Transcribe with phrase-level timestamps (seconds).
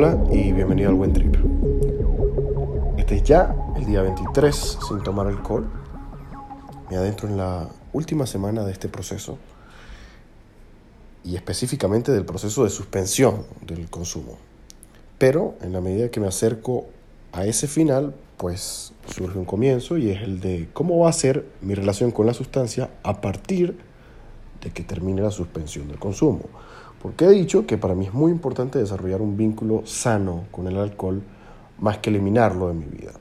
[0.00, 1.34] Hola y bienvenido al Buen Trip.
[2.96, 5.68] Este es ya el día 23 sin tomar alcohol.
[6.88, 9.38] Me adentro en la última semana de este proceso
[11.24, 14.38] y específicamente del proceso de suspensión del consumo.
[15.18, 16.86] Pero en la medida que me acerco
[17.32, 21.44] a ese final, pues surge un comienzo y es el de cómo va a ser
[21.60, 23.76] mi relación con la sustancia a partir
[24.62, 26.42] de que termine la suspensión del consumo.
[27.02, 30.76] Porque he dicho que para mí es muy importante desarrollar un vínculo sano con el
[30.76, 31.22] alcohol
[31.78, 33.12] más que eliminarlo de mi vida.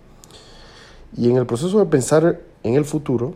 [1.15, 3.35] Y en el proceso de pensar en el futuro,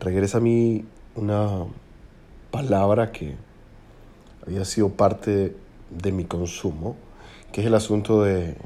[0.00, 0.84] regresa a mí
[1.16, 1.64] una
[2.50, 3.34] palabra que
[4.46, 5.56] había sido parte
[5.90, 6.96] de mi consumo,
[7.52, 8.56] que es el asunto de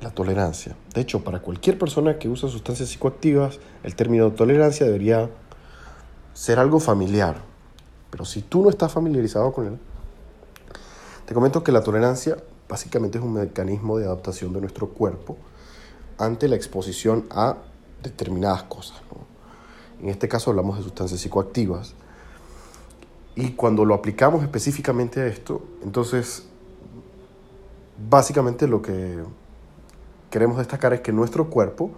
[0.00, 0.76] la tolerancia.
[0.94, 5.30] De hecho, para cualquier persona que usa sustancias psicoactivas, el término tolerancia debería
[6.34, 7.36] ser algo familiar.
[8.10, 9.78] Pero si tú no estás familiarizado con él,
[11.26, 12.36] te comento que la tolerancia
[12.68, 15.36] básicamente es un mecanismo de adaptación de nuestro cuerpo
[16.18, 17.56] ante la exposición a
[18.02, 19.00] determinadas cosas.
[20.00, 21.94] En este caso hablamos de sustancias psicoactivas.
[23.34, 26.46] Y cuando lo aplicamos específicamente a esto, entonces
[28.10, 29.22] básicamente lo que
[30.30, 31.90] queremos destacar es que nuestro cuerpo,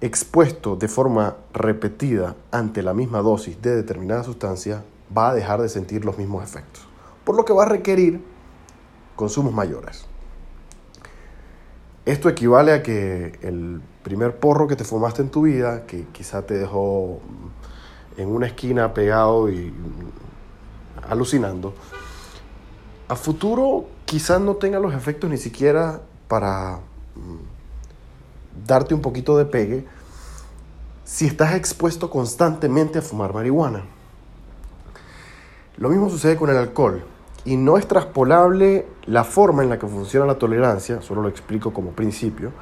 [0.00, 5.68] expuesto de forma repetida ante la misma dosis de determinada sustancia, va a dejar de
[5.68, 6.87] sentir los mismos efectos
[7.28, 8.24] por lo que va a requerir
[9.14, 10.06] consumos mayores.
[12.06, 16.46] Esto equivale a que el primer porro que te fumaste en tu vida, que quizá
[16.46, 17.20] te dejó
[18.16, 19.74] en una esquina pegado y
[21.06, 21.74] alucinando,
[23.08, 26.76] a futuro quizás no tenga los efectos ni siquiera para
[27.14, 29.84] mm, darte un poquito de pegue
[31.04, 33.84] si estás expuesto constantemente a fumar marihuana.
[35.76, 37.04] Lo mismo sucede con el alcohol
[37.44, 41.72] y no es traspolable la forma en la que funciona la tolerancia, solo lo explico
[41.72, 42.52] como principio,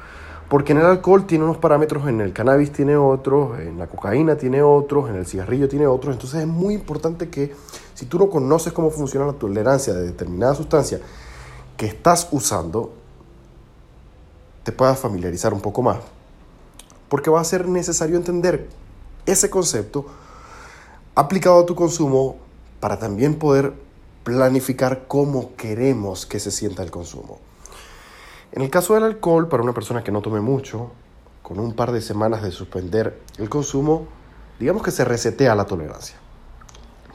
[0.49, 4.37] porque en el alcohol tiene unos parámetros, en el cannabis tiene otros, en la cocaína
[4.37, 7.53] tiene otros, en el cigarrillo tiene otros, entonces es muy importante que
[7.93, 10.99] si tú no conoces cómo funciona la tolerancia de determinada sustancia
[11.75, 12.93] que estás usando,
[14.63, 15.97] te puedas familiarizar un poco más,
[17.09, 18.69] porque va a ser necesario entender
[19.25, 20.05] ese concepto
[21.13, 22.37] aplicado a tu consumo
[22.79, 23.73] para también poder
[24.27, 27.39] planificar cómo queremos que se sienta el consumo.
[28.51, 30.91] En el caso del alcohol, para una persona que no tome mucho,
[31.41, 34.05] con un par de semanas de suspender el consumo,
[34.59, 36.17] digamos que se resetea la tolerancia.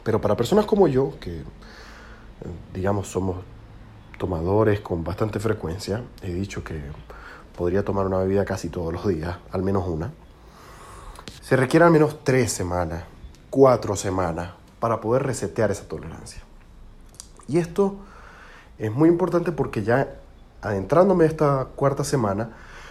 [0.02, 1.44] Pero para personas como yo, que eh,
[2.72, 3.44] digamos somos
[4.18, 6.80] tomadores con bastante frecuencia, he dicho que
[7.54, 10.14] podría tomar una bebida casi todos los días, al menos una,
[11.42, 13.04] se requiere al menos tres semanas,
[13.50, 16.42] cuatro semanas para poder resetear esa tolerancia.
[17.48, 17.96] Y esto
[18.78, 20.16] es muy importante porque ya
[20.62, 22.50] adentrándome esta cuarta semana,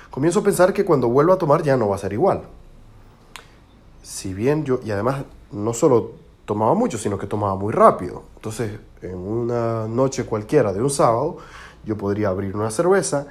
[0.09, 2.43] comienzo a pensar que cuando vuelva a tomar ya no va a ser igual.
[4.03, 6.11] Si bien yo, y además no solo
[6.45, 8.23] tomaba mucho, sino que tomaba muy rápido.
[8.35, 11.37] Entonces, en una noche cualquiera de un sábado,
[11.85, 13.27] yo podría abrir una cerveza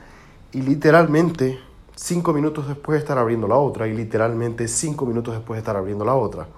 [0.52, 1.60] y literalmente
[1.94, 5.76] cinco minutos después de estar abriendo la otra y literalmente cinco minutos después de estar
[5.76, 6.48] abriendo la otra.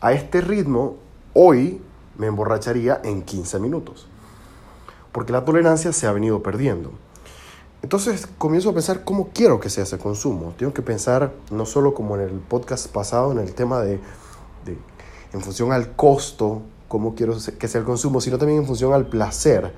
[0.00, 0.96] A este ritmo,
[1.34, 1.82] hoy
[2.16, 4.06] me emborracharía en 15 minutos.
[5.12, 6.92] Porque la tolerancia se ha venido perdiendo.
[7.82, 10.52] Entonces comienzo a pensar cómo quiero que sea ese consumo.
[10.58, 14.00] Tengo que pensar no solo como en el podcast pasado, en el tema de,
[15.32, 19.06] en función al costo, cómo quiero que sea el consumo, sino también en función al
[19.06, 19.72] placer,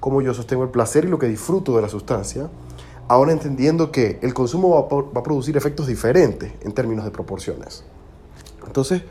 [0.00, 2.50] cómo yo sostengo el placer y lo que disfruto de la sustancia.
[3.08, 7.84] Ahora entendiendo que el consumo va va a producir efectos diferentes en términos de proporciones.
[8.66, 9.02] Entonces,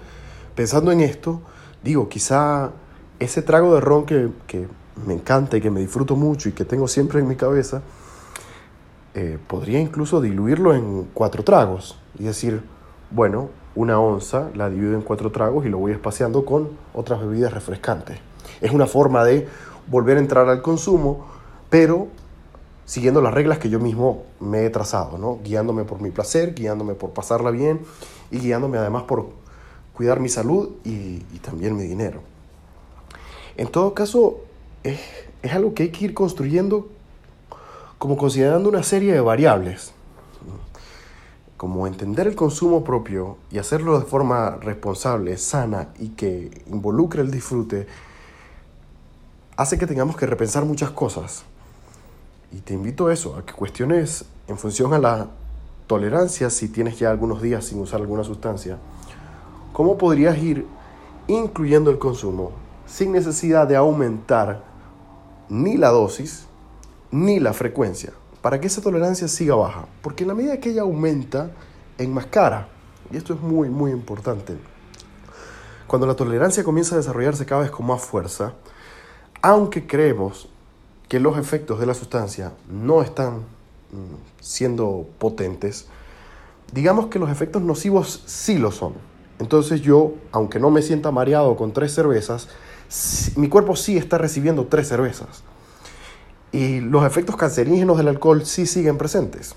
[0.54, 1.42] pensando en esto,
[1.86, 2.72] digo, quizá
[3.20, 4.32] ese trago de ron que,
[5.06, 7.82] me encanta y que me disfruto mucho y que tengo siempre en mi cabeza,
[9.14, 12.64] eh, podría incluso diluirlo en cuatro tragos y decir,
[13.12, 17.54] bueno, una onza la divido en cuatro tragos y lo voy espaciando con otras bebidas
[17.54, 18.18] refrescantes.
[18.62, 19.48] Es una forma de
[19.88, 21.28] volver a entrar al consumo,
[21.70, 22.08] pero
[22.86, 25.40] siguiendo las reglas que yo mismo me he trazado, ¿no?
[25.44, 27.82] guiándome por mi placer, guiándome por pasarla bien
[28.32, 29.45] y guiándome además por
[29.96, 32.22] cuidar mi salud y, también mi dinero.
[33.58, 34.42] En todo caso,
[34.84, 35.00] es,
[35.42, 36.90] es algo que hay que ir construyendo
[37.98, 39.94] como considerando una serie de variables,
[41.58, 47.32] como entender el consumo propio y hacerlo de forma responsable, sana y que involucre el
[47.32, 47.88] disfrute,
[49.56, 51.44] hace que tengamos que repensar muchas cosas.
[52.52, 55.28] Y te invito a eso, a que cuestiones en función a la
[55.88, 58.78] tolerancia si tienes ya algunos días sin usar alguna sustancia,
[59.76, 60.66] ¿Cómo podrías ir
[61.28, 62.54] incluyendo el consumo
[62.86, 64.64] sin necesidad de aumentar
[65.50, 66.46] ni la dosis
[67.12, 70.84] ni la frecuencia, para que esa tolerancia siga baja, porque en la medida que ella
[70.84, 71.52] aumenta,
[71.98, 72.70] enmascara,
[73.12, 74.56] y esto es muy, muy importante.
[75.88, 78.54] Cuando la tolerancia comienza a desarrollarse cada vez con más fuerza,
[79.42, 80.48] aunque creemos
[81.10, 83.40] que los efectos de la sustancia no están
[83.92, 85.88] mm, siendo potentes,
[86.72, 88.94] digamos que los efectos nocivos sí lo son.
[89.40, 92.48] Entonces yo, aunque no me sienta mareado con tres cervezas,
[93.36, 95.44] mi cuerpo sí está recibiendo tres cervezas.
[96.52, 99.56] Y los efectos cancerígenos del alcohol sí siguen presentes.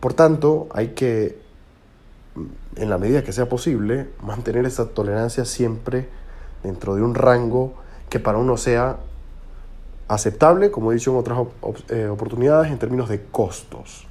[0.00, 1.38] Por tanto, hay que,
[2.76, 6.08] en la medida que sea posible, mantener esa tolerancia siempre
[6.62, 7.74] dentro de un rango
[8.10, 8.98] que para uno sea
[10.08, 11.38] aceptable, como he dicho en otras
[11.88, 14.06] eh, oportunidades, en términos de costos.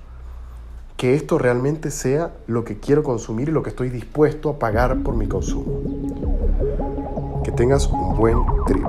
[1.04, 5.04] Que esto realmente sea lo que quiero consumir y lo que estoy dispuesto a pagar
[5.04, 5.82] por mi consumo.
[7.44, 8.86] Que tengas un buen trip.